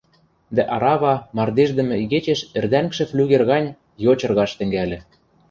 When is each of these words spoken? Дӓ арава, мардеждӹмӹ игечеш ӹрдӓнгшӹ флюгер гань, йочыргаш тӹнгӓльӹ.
Дӓ 0.55 0.63
арава, 0.75 1.15
мардеждӹмӹ 1.37 1.95
игечеш 2.03 2.39
ӹрдӓнгшӹ 2.57 3.03
флюгер 3.09 3.43
гань, 3.51 3.75
йочыргаш 4.03 4.51
тӹнгӓльӹ. 4.57 4.99